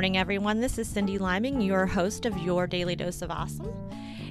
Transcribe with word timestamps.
Morning, 0.00 0.16
everyone. 0.16 0.60
This 0.62 0.78
is 0.78 0.88
Cyndi 0.88 1.20
Liming, 1.20 1.60
your 1.60 1.84
host 1.84 2.24
of 2.24 2.38
Your 2.38 2.66
Daily 2.66 2.96
Dose 2.96 3.20
of 3.20 3.30
Awesome. 3.30 3.70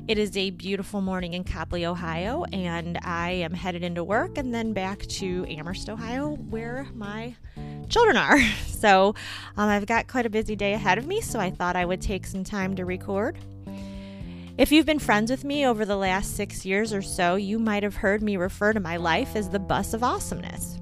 It 0.08 0.18
is 0.18 0.36
a 0.36 0.50
beautiful 0.50 1.00
morning 1.00 1.36
in 1.36 1.44
Copley, 1.44 1.86
Ohio, 1.86 2.44
and 2.52 2.98
I 3.04 3.30
am 3.34 3.54
headed 3.54 3.84
into 3.84 4.04
work 4.04 4.40
and 4.40 4.52
then 4.52 4.74
back 4.74 5.06
to 5.06 5.46
Amherst, 5.48 5.88
Ohio, 5.88 6.38
where 6.50 6.88
my 6.96 7.36
children 7.88 8.18
are. 8.18 8.40
So 8.68 9.14
um, 9.58 9.70
I've 9.70 9.86
got 9.86 10.08
quite 10.08 10.26
a 10.26 10.30
busy 10.32 10.56
day 10.56 10.74
ahead 10.74 10.98
of 10.98 11.06
me, 11.06 11.22
so 11.22 11.40
I 11.40 11.52
thought 11.52 11.76
I 11.76 11.86
would 11.86 12.02
take 12.02 12.26
some 12.26 12.44
time 12.44 12.76
to 12.78 12.86
record. 12.86 13.38
If 14.58 14.72
you've 14.72 14.88
been 14.88 14.98
friends 14.98 15.30
with 15.30 15.44
me 15.44 15.68
over 15.68 15.86
the 15.86 15.98
last 15.98 16.36
six 16.36 16.66
years 16.66 16.94
or 16.94 17.04
so, 17.04 17.36
you 17.36 17.60
might 17.60 17.84
have 17.84 17.98
heard 17.98 18.24
me 18.24 18.38
refer 18.38 18.74
to 18.74 18.80
my 18.80 18.98
life 18.98 19.36
as 19.36 19.50
the 19.50 19.60
bus 19.60 19.94
of 19.94 20.02
awesomeness. 20.02 20.80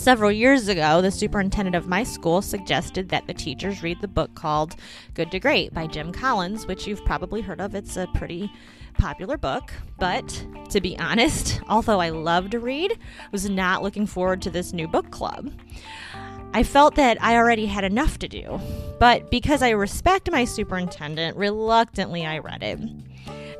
Several 0.00 0.32
years 0.32 0.66
ago, 0.66 1.02
the 1.02 1.10
superintendent 1.10 1.76
of 1.76 1.86
my 1.86 2.04
school 2.04 2.40
suggested 2.40 3.10
that 3.10 3.26
the 3.26 3.34
teachers 3.34 3.82
read 3.82 4.00
the 4.00 4.08
book 4.08 4.34
called 4.34 4.74
Good 5.12 5.30
to 5.30 5.38
Great 5.38 5.74
by 5.74 5.86
Jim 5.86 6.10
Collins, 6.10 6.66
which 6.66 6.86
you've 6.86 7.04
probably 7.04 7.42
heard 7.42 7.60
of. 7.60 7.74
It's 7.74 7.98
a 7.98 8.08
pretty 8.14 8.50
popular 8.96 9.36
book, 9.36 9.74
but 9.98 10.46
to 10.70 10.80
be 10.80 10.98
honest, 10.98 11.60
although 11.68 12.00
I 12.00 12.08
love 12.08 12.48
to 12.50 12.58
read, 12.58 12.92
I 12.92 13.28
was 13.30 13.50
not 13.50 13.82
looking 13.82 14.06
forward 14.06 14.40
to 14.40 14.50
this 14.50 14.72
new 14.72 14.88
book 14.88 15.10
club. 15.10 15.52
I 16.54 16.62
felt 16.62 16.94
that 16.94 17.22
I 17.22 17.36
already 17.36 17.66
had 17.66 17.84
enough 17.84 18.18
to 18.20 18.28
do, 18.28 18.58
but 18.98 19.30
because 19.30 19.60
I 19.60 19.68
respect 19.70 20.32
my 20.32 20.46
superintendent, 20.46 21.36
reluctantly 21.36 22.24
I 22.24 22.38
read 22.38 22.62
it. 22.62 22.80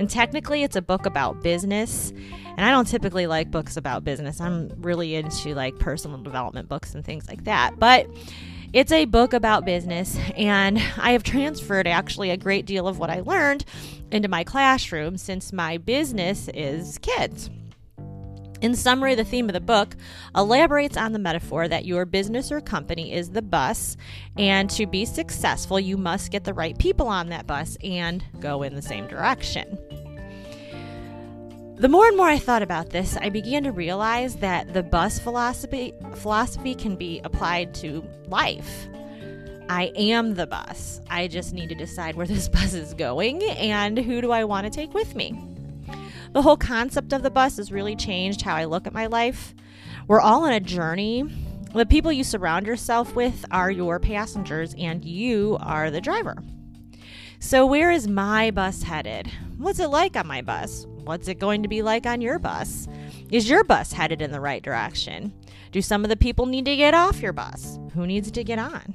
And 0.00 0.08
technically, 0.08 0.62
it's 0.62 0.76
a 0.76 0.80
book 0.82 1.04
about 1.04 1.42
business, 1.42 2.10
and 2.56 2.62
I 2.62 2.70
don't 2.70 2.86
typically 2.86 3.26
like 3.26 3.50
books 3.50 3.76
about 3.76 4.02
business. 4.02 4.40
I'm 4.40 4.70
really 4.78 5.14
into 5.14 5.54
like 5.54 5.78
personal 5.78 6.16
development 6.16 6.70
books 6.70 6.94
and 6.94 7.04
things 7.04 7.28
like 7.28 7.44
that. 7.44 7.78
But 7.78 8.06
it's 8.72 8.92
a 8.92 9.04
book 9.04 9.34
about 9.34 9.66
business, 9.66 10.16
and 10.38 10.78
I 10.96 11.12
have 11.12 11.22
transferred 11.22 11.86
actually 11.86 12.30
a 12.30 12.38
great 12.38 12.64
deal 12.64 12.88
of 12.88 12.98
what 12.98 13.10
I 13.10 13.20
learned 13.20 13.66
into 14.10 14.26
my 14.26 14.42
classroom 14.42 15.18
since 15.18 15.52
my 15.52 15.76
business 15.76 16.48
is 16.54 16.96
kids. 17.02 17.50
In 18.60 18.74
summary, 18.74 19.14
the 19.14 19.24
theme 19.24 19.48
of 19.48 19.54
the 19.54 19.60
book 19.60 19.96
elaborates 20.36 20.96
on 20.96 21.12
the 21.12 21.18
metaphor 21.18 21.66
that 21.66 21.86
your 21.86 22.04
business 22.04 22.52
or 22.52 22.60
company 22.60 23.12
is 23.12 23.30
the 23.30 23.40
bus, 23.40 23.96
and 24.36 24.68
to 24.70 24.86
be 24.86 25.06
successful, 25.06 25.80
you 25.80 25.96
must 25.96 26.30
get 26.30 26.44
the 26.44 26.52
right 26.52 26.76
people 26.78 27.08
on 27.08 27.30
that 27.30 27.46
bus 27.46 27.78
and 27.82 28.22
go 28.38 28.62
in 28.62 28.74
the 28.74 28.82
same 28.82 29.06
direction. 29.06 29.78
The 31.76 31.88
more 31.88 32.06
and 32.06 32.16
more 32.18 32.28
I 32.28 32.38
thought 32.38 32.60
about 32.60 32.90
this, 32.90 33.16
I 33.16 33.30
began 33.30 33.64
to 33.64 33.72
realize 33.72 34.36
that 34.36 34.74
the 34.74 34.82
bus 34.82 35.18
philosophy 35.18 35.94
philosophy 36.16 36.74
can 36.74 36.94
be 36.96 37.22
applied 37.24 37.72
to 37.76 38.04
life. 38.26 38.86
I 39.70 39.90
am 39.96 40.34
the 40.34 40.46
bus. 40.46 41.00
I 41.08 41.28
just 41.28 41.54
need 41.54 41.70
to 41.70 41.74
decide 41.74 42.16
where 42.16 42.26
this 42.26 42.48
bus 42.50 42.74
is 42.74 42.92
going 42.92 43.42
and 43.42 43.96
who 43.96 44.20
do 44.20 44.30
I 44.30 44.44
want 44.44 44.64
to 44.64 44.70
take 44.70 44.92
with 44.92 45.14
me. 45.14 45.42
The 46.32 46.42
whole 46.42 46.56
concept 46.56 47.12
of 47.12 47.22
the 47.22 47.30
bus 47.30 47.56
has 47.56 47.72
really 47.72 47.96
changed 47.96 48.42
how 48.42 48.54
I 48.54 48.64
look 48.64 48.86
at 48.86 48.92
my 48.92 49.06
life. 49.06 49.52
We're 50.06 50.20
all 50.20 50.44
on 50.44 50.52
a 50.52 50.60
journey. 50.60 51.24
The 51.74 51.86
people 51.86 52.12
you 52.12 52.22
surround 52.22 52.66
yourself 52.66 53.16
with 53.16 53.44
are 53.50 53.70
your 53.70 53.98
passengers, 53.98 54.74
and 54.78 55.04
you 55.04 55.58
are 55.60 55.90
the 55.90 56.00
driver. 56.00 56.36
So, 57.40 57.66
where 57.66 57.90
is 57.90 58.06
my 58.06 58.50
bus 58.52 58.82
headed? 58.82 59.28
What's 59.58 59.80
it 59.80 59.88
like 59.88 60.16
on 60.16 60.26
my 60.28 60.40
bus? 60.42 60.86
What's 61.04 61.26
it 61.26 61.40
going 61.40 61.62
to 61.62 61.68
be 61.68 61.82
like 61.82 62.06
on 62.06 62.20
your 62.20 62.38
bus? 62.38 62.86
Is 63.30 63.50
your 63.50 63.64
bus 63.64 63.92
headed 63.92 64.22
in 64.22 64.30
the 64.30 64.40
right 64.40 64.62
direction? 64.62 65.32
Do 65.72 65.82
some 65.82 66.04
of 66.04 66.10
the 66.10 66.16
people 66.16 66.46
need 66.46 66.64
to 66.66 66.76
get 66.76 66.94
off 66.94 67.22
your 67.22 67.32
bus? 67.32 67.78
Who 67.94 68.06
needs 68.06 68.30
to 68.30 68.44
get 68.44 68.58
on? 68.58 68.94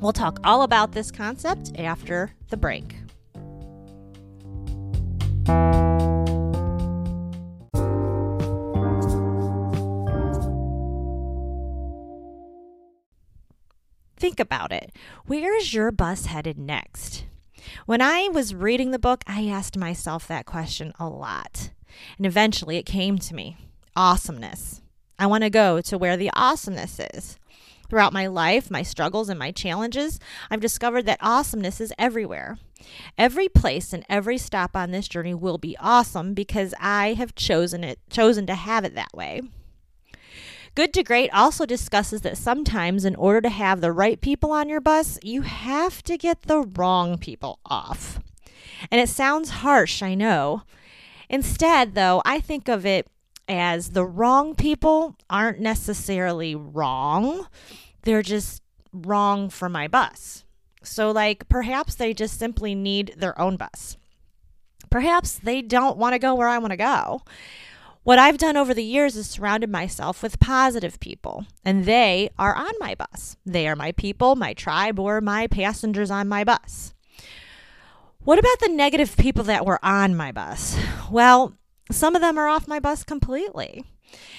We'll 0.00 0.12
talk 0.12 0.40
all 0.44 0.62
about 0.62 0.92
this 0.92 1.10
concept 1.10 1.72
after 1.78 2.34
the 2.50 2.56
break. 2.56 2.96
Think 14.24 14.40
about 14.40 14.72
it. 14.72 14.90
Where 15.26 15.54
is 15.54 15.74
your 15.74 15.92
bus 15.92 16.24
headed 16.24 16.58
next? 16.58 17.26
When 17.84 18.00
I 18.00 18.28
was 18.28 18.54
reading 18.54 18.90
the 18.90 18.98
book, 18.98 19.22
I 19.26 19.48
asked 19.48 19.76
myself 19.76 20.26
that 20.26 20.46
question 20.46 20.94
a 20.98 21.06
lot. 21.06 21.68
And 22.16 22.24
eventually 22.24 22.78
it 22.78 22.86
came 22.86 23.18
to 23.18 23.34
me 23.34 23.58
awesomeness. 23.94 24.80
I 25.18 25.26
want 25.26 25.44
to 25.44 25.50
go 25.50 25.82
to 25.82 25.98
where 25.98 26.16
the 26.16 26.30
awesomeness 26.32 26.98
is. 27.12 27.36
Throughout 27.90 28.14
my 28.14 28.26
life, 28.26 28.70
my 28.70 28.82
struggles, 28.82 29.28
and 29.28 29.38
my 29.38 29.52
challenges, 29.52 30.18
I've 30.50 30.60
discovered 30.60 31.04
that 31.04 31.18
awesomeness 31.20 31.78
is 31.78 31.92
everywhere. 31.98 32.56
Every 33.18 33.50
place 33.50 33.92
and 33.92 34.06
every 34.08 34.38
stop 34.38 34.74
on 34.74 34.90
this 34.90 35.06
journey 35.06 35.34
will 35.34 35.58
be 35.58 35.76
awesome 35.78 36.32
because 36.32 36.72
I 36.80 37.12
have 37.12 37.34
chosen 37.34 37.84
it 37.84 37.98
chosen 38.08 38.46
to 38.46 38.54
have 38.54 38.86
it 38.86 38.94
that 38.94 39.12
way. 39.12 39.42
Good 40.74 40.92
to 40.94 41.04
Great 41.04 41.32
also 41.32 41.66
discusses 41.66 42.22
that 42.22 42.36
sometimes, 42.36 43.04
in 43.04 43.14
order 43.14 43.40
to 43.42 43.48
have 43.48 43.80
the 43.80 43.92
right 43.92 44.20
people 44.20 44.50
on 44.50 44.68
your 44.68 44.80
bus, 44.80 45.20
you 45.22 45.42
have 45.42 46.02
to 46.02 46.18
get 46.18 46.42
the 46.42 46.62
wrong 46.62 47.16
people 47.16 47.60
off. 47.64 48.18
And 48.90 49.00
it 49.00 49.08
sounds 49.08 49.50
harsh, 49.50 50.02
I 50.02 50.14
know. 50.14 50.62
Instead, 51.28 51.94
though, 51.94 52.22
I 52.24 52.40
think 52.40 52.68
of 52.68 52.84
it 52.84 53.06
as 53.46 53.90
the 53.90 54.04
wrong 54.04 54.56
people 54.56 55.16
aren't 55.30 55.60
necessarily 55.60 56.56
wrong, 56.56 57.46
they're 58.02 58.22
just 58.22 58.60
wrong 58.92 59.50
for 59.50 59.68
my 59.68 59.86
bus. 59.86 60.44
So, 60.82 61.12
like, 61.12 61.48
perhaps 61.48 61.94
they 61.94 62.12
just 62.12 62.38
simply 62.38 62.74
need 62.74 63.14
their 63.16 63.38
own 63.40 63.56
bus. 63.56 63.96
Perhaps 64.90 65.38
they 65.38 65.62
don't 65.62 65.96
want 65.96 66.14
to 66.14 66.18
go 66.18 66.34
where 66.34 66.48
I 66.48 66.58
want 66.58 66.72
to 66.72 66.76
go. 66.76 67.22
What 68.04 68.18
I've 68.18 68.36
done 68.36 68.58
over 68.58 68.74
the 68.74 68.84
years 68.84 69.16
is 69.16 69.30
surrounded 69.30 69.70
myself 69.70 70.22
with 70.22 70.38
positive 70.38 71.00
people, 71.00 71.46
and 71.64 71.86
they 71.86 72.28
are 72.38 72.54
on 72.54 72.72
my 72.78 72.94
bus. 72.94 73.38
They 73.46 73.66
are 73.66 73.74
my 73.74 73.92
people, 73.92 74.36
my 74.36 74.52
tribe, 74.52 75.00
or 75.00 75.22
my 75.22 75.46
passengers 75.46 76.10
on 76.10 76.28
my 76.28 76.44
bus. 76.44 76.92
What 78.22 78.38
about 78.38 78.60
the 78.60 78.68
negative 78.68 79.16
people 79.16 79.42
that 79.44 79.64
were 79.64 79.82
on 79.82 80.14
my 80.14 80.32
bus? 80.32 80.78
Well, 81.10 81.54
some 81.90 82.14
of 82.14 82.20
them 82.20 82.36
are 82.36 82.46
off 82.46 82.68
my 82.68 82.78
bus 82.78 83.04
completely, 83.04 83.86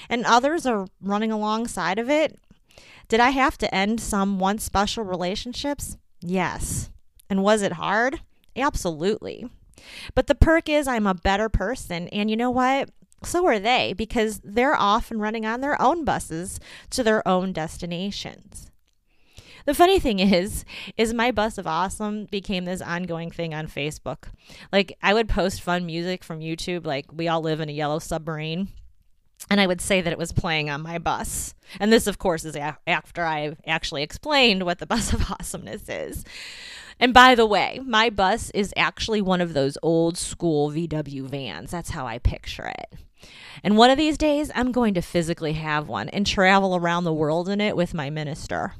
and 0.08 0.24
others 0.24 0.64
are 0.64 0.86
running 1.02 1.32
alongside 1.32 1.98
of 1.98 2.08
it. 2.08 2.38
Did 3.08 3.18
I 3.18 3.30
have 3.30 3.58
to 3.58 3.74
end 3.74 4.00
some 4.00 4.38
once 4.38 4.62
special 4.62 5.02
relationships? 5.02 5.96
Yes. 6.20 6.90
And 7.28 7.42
was 7.42 7.62
it 7.62 7.72
hard? 7.72 8.20
Absolutely. 8.54 9.50
But 10.14 10.28
the 10.28 10.36
perk 10.36 10.68
is 10.68 10.86
I'm 10.86 11.08
a 11.08 11.14
better 11.14 11.48
person, 11.48 12.06
and 12.08 12.30
you 12.30 12.36
know 12.36 12.50
what? 12.52 12.90
So 13.22 13.46
are 13.46 13.58
they 13.58 13.92
because 13.92 14.40
they're 14.44 14.76
off 14.76 15.10
and 15.10 15.20
running 15.20 15.46
on 15.46 15.60
their 15.60 15.80
own 15.80 16.04
buses 16.04 16.60
to 16.90 17.02
their 17.02 17.26
own 17.26 17.52
destinations. 17.52 18.70
The 19.64 19.74
funny 19.74 19.98
thing 19.98 20.20
is, 20.20 20.64
is 20.96 21.12
my 21.12 21.32
bus 21.32 21.58
of 21.58 21.66
awesome 21.66 22.26
became 22.26 22.66
this 22.66 22.80
ongoing 22.80 23.32
thing 23.32 23.52
on 23.52 23.66
Facebook. 23.66 24.28
Like 24.72 24.96
I 25.02 25.12
would 25.12 25.28
post 25.28 25.60
fun 25.60 25.84
music 25.84 26.22
from 26.22 26.38
YouTube, 26.38 26.86
like 26.86 27.06
we 27.12 27.26
all 27.26 27.40
live 27.40 27.60
in 27.60 27.68
a 27.68 27.72
yellow 27.72 27.98
submarine. 27.98 28.68
And 29.50 29.60
I 29.60 29.66
would 29.66 29.80
say 29.80 30.00
that 30.00 30.12
it 30.12 30.18
was 30.18 30.32
playing 30.32 30.70
on 30.70 30.82
my 30.82 30.98
bus. 30.98 31.54
And 31.78 31.92
this, 31.92 32.06
of 32.06 32.18
course, 32.18 32.44
is 32.44 32.56
a- 32.56 32.78
after 32.86 33.24
I've 33.24 33.60
actually 33.66 34.02
explained 34.02 34.62
what 34.62 34.78
the 34.78 34.86
bus 34.86 35.12
of 35.12 35.30
awesomeness 35.30 35.88
is. 35.88 36.24
And 36.98 37.12
by 37.12 37.34
the 37.34 37.46
way, 37.46 37.80
my 37.84 38.10
bus 38.10 38.50
is 38.50 38.72
actually 38.76 39.20
one 39.20 39.40
of 39.40 39.52
those 39.52 39.76
old 39.82 40.16
school 40.16 40.70
VW 40.70 41.22
vans. 41.22 41.70
That's 41.70 41.90
how 41.90 42.06
I 42.06 42.18
picture 42.18 42.66
it. 42.66 42.98
And 43.62 43.76
one 43.76 43.90
of 43.90 43.98
these 43.98 44.18
days, 44.18 44.50
I'm 44.54 44.72
going 44.72 44.94
to 44.94 45.02
physically 45.02 45.54
have 45.54 45.88
one 45.88 46.08
and 46.08 46.26
travel 46.26 46.76
around 46.76 47.04
the 47.04 47.12
world 47.12 47.48
in 47.48 47.60
it 47.60 47.76
with 47.76 47.94
my 47.94 48.10
minister. 48.10 48.74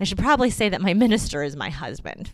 I 0.00 0.04
should 0.04 0.18
probably 0.18 0.50
say 0.50 0.68
that 0.68 0.80
my 0.80 0.94
minister 0.94 1.42
is 1.42 1.56
my 1.56 1.70
husband. 1.70 2.32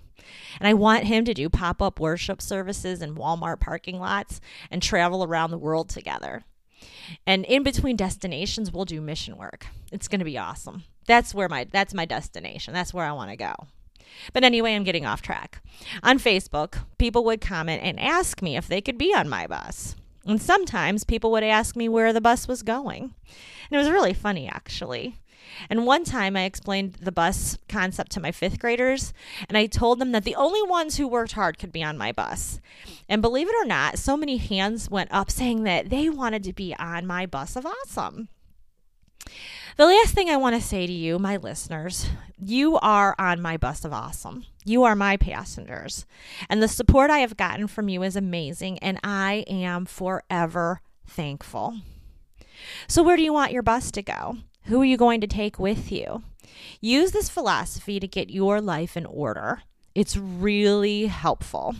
And 0.59 0.69
I 0.69 0.75
want 0.75 1.05
him 1.05 1.25
to 1.25 1.35
do 1.35 1.49
pop 1.49 1.83
up 1.83 2.01
worship 2.01 2.41
services 2.41 3.03
in 3.03 3.15
Walmart 3.15 3.61
parking 3.61 3.99
lots 3.99 4.41
and 4.71 4.83
travel 4.83 5.25
around 5.25 5.51
the 5.51 5.59
world 5.59 5.89
together. 5.89 6.45
And 7.27 7.45
in 7.45 7.63
between 7.63 7.97
destinations, 7.97 8.73
we'll 8.73 8.85
do 8.85 9.01
mission 9.01 9.37
work. 9.37 9.67
It's 9.93 10.09
going 10.09 10.21
to 10.21 10.25
be 10.25 10.39
awesome. 10.39 10.85
That's 11.07 11.35
where 11.35 11.49
my 11.49 11.65
that's 11.71 11.93
my 11.93 12.07
destination. 12.07 12.73
That's 12.73 12.95
where 12.95 13.05
I 13.05 13.13
want 13.13 13.31
to 13.31 13.37
go. 13.37 13.55
But 14.33 14.45
anyway, 14.45 14.75
I'm 14.75 14.85
getting 14.85 15.07
off 15.07 15.23
track. 15.23 15.63
On 16.03 16.19
Facebook, 16.19 16.79
people 16.99 17.25
would 17.25 17.41
comment 17.41 17.83
and 17.83 17.99
ask 18.01 18.43
me 18.43 18.57
if 18.57 18.67
they 18.67 18.81
could 18.81 18.99
be 18.99 19.15
on 19.15 19.29
my 19.29 19.47
bus. 19.47 19.97
And 20.27 20.41
sometimes 20.41 21.05
people 21.05 21.31
would 21.33 21.45
ask 21.45 21.77
me 21.77 21.89
where 21.89 22.13
the 22.13 22.21
bus 22.21 22.49
was 22.49 22.63
going. 22.63 23.03
And 23.03 23.73
it 23.73 23.77
was 23.77 23.91
really 23.91 24.15
funny, 24.15 24.49
actually. 24.49 25.19
And 25.69 25.87
one 25.87 26.05
time 26.05 26.37
I 26.37 26.45
explained 26.45 26.95
the 26.95 27.13
bus 27.13 27.59
concept 27.69 28.13
to 28.13 28.21
my 28.21 28.33
fifth 28.33 28.59
graders, 28.59 29.13
and 29.49 29.57
I 29.57 29.67
told 29.67 29.99
them 29.99 30.13
that 30.13 30.25
the 30.25 30.35
only 30.35 30.63
ones 30.63 30.97
who 30.97 31.07
worked 31.07 31.33
hard 31.33 31.59
could 31.59 31.73
be 31.73 31.83
on 31.83 31.99
my 31.99 32.13
bus. 32.13 32.61
And 33.09 33.23
believe 33.23 33.49
it 33.49 33.55
or 33.61 33.67
not, 33.67 33.99
so 33.99 34.17
many 34.17 34.39
hands 34.39 34.91
went 34.91 35.13
up 35.13 35.31
saying 35.31 35.65
that 35.65 35.91
they 35.91 36.09
wanted 36.09 36.43
to 36.45 36.53
be 36.53 36.75
on 36.79 37.07
my 37.07 37.27
bus 37.27 37.57
of 37.57 37.67
awesome. 37.67 38.29
The 39.77 39.87
last 39.87 40.15
thing 40.15 40.31
I 40.31 40.37
want 40.37 40.55
to 40.55 40.61
say 40.61 40.87
to 40.87 40.93
you, 40.93 41.19
my 41.19 41.37
listeners, 41.37 42.09
you 42.39 42.79
are 42.79 43.13
on 43.19 43.43
my 43.43 43.57
bus 43.57 43.85
of 43.85 43.93
awesome. 43.93 44.47
You 44.65 44.85
are 44.85 44.95
my 44.95 45.17
passengers. 45.17 46.07
And 46.49 46.63
the 46.63 46.69
support 46.69 47.11
I 47.11 47.19
have 47.19 47.37
gotten 47.37 47.67
from 47.67 47.89
you 47.89 48.05
is 48.05 48.15
amazing, 48.15 48.79
and 48.79 49.01
I 49.03 49.45
am 49.49 49.85
forever 49.85 50.81
thankful. 51.09 51.81
So, 52.87 53.03
where 53.03 53.17
do 53.17 53.25
you 53.25 53.33
want 53.33 53.51
your 53.51 53.65
bus 53.65 53.91
to 53.91 54.03
go? 54.03 54.37
Who 54.67 54.81
are 54.81 54.85
you 54.85 54.97
going 54.97 55.21
to 55.23 55.27
take 55.27 55.59
with 55.59 55.91
you? 55.91 56.23
Use 56.81 57.11
this 57.11 57.29
philosophy 57.29 57.99
to 57.99 58.07
get 58.07 58.31
your 58.31 58.61
life 58.61 58.97
in 58.97 59.07
order. 59.07 59.63
It's 59.93 60.17
really 60.17 61.07
helpful. 61.07 61.75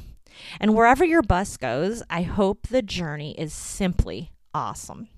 And 0.59 0.75
wherever 0.75 1.05
your 1.05 1.23
bus 1.23 1.57
goes, 1.57 2.03
I 2.11 2.23
hope 2.23 2.67
the 2.67 2.83
journey 2.83 3.39
is 3.39 3.53
simply 3.53 4.33
awesome. 4.53 5.11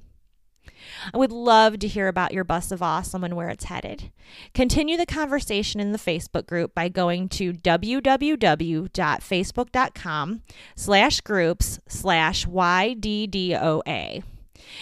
I 1.12 1.18
would 1.18 1.32
love 1.32 1.78
to 1.80 1.88
hear 1.88 2.08
about 2.08 2.32
your 2.32 2.44
bus 2.44 2.72
of 2.72 2.82
awesome 2.82 3.24
and 3.24 3.36
where 3.36 3.48
it's 3.48 3.64
headed. 3.64 4.10
Continue 4.54 4.96
the 4.96 5.06
conversation 5.06 5.80
in 5.80 5.92
the 5.92 5.98
Facebook 5.98 6.46
group 6.46 6.74
by 6.74 6.88
going 6.88 7.28
to 7.30 7.52
www.facebook.com 7.52 10.42
slash 10.74 11.20
groups 11.20 11.78
slash 11.88 12.46
YDDOA. 12.46 14.22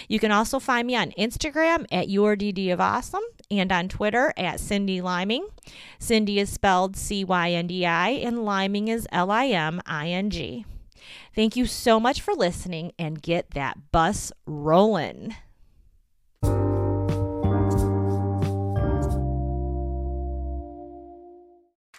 You 0.09 0.19
can 0.19 0.33
also 0.33 0.59
find 0.59 0.87
me 0.87 0.97
on 0.97 1.11
Instagram 1.13 1.87
at 1.93 2.09
YourDD 2.09 2.73
of 2.73 2.81
Awesome 2.81 3.23
and 3.51 3.71
on 3.71 3.89
Twitter 3.89 4.33
at 4.37 4.57
Cyndi 4.57 5.03
Liming. 5.03 5.47
Cyndi 6.01 6.37
is 6.37 6.51
spelled 6.51 6.97
C 6.97 7.25
Y 7.25 7.53
N 7.53 7.67
D 7.67 7.85
I 7.85 8.11
and 8.11 8.45
Liming 8.45 8.89
is 8.89 9.07
L 9.13 9.31
I 9.31 9.47
M 9.47 9.81
I 9.87 10.09
N 10.09 10.31
G. 10.31 10.65
Thank 11.35 11.57
you 11.57 11.67
so 11.67 11.99
much 11.99 12.21
for 12.21 12.35
listening 12.35 12.93
and 12.99 13.21
get 13.21 13.51
that 13.51 13.93
bus 13.93 14.33
rolling. 14.47 15.35